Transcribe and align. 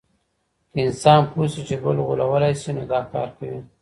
که 0.71 0.79
انسان 0.85 1.21
پوه 1.29 1.47
سي 1.53 1.61
چي 1.67 1.75
بل 1.83 1.97
غولولای 2.07 2.53
سي 2.61 2.71
نو 2.75 2.83
دا 2.91 2.99
کار 3.13 3.29
کوي. 3.37 3.57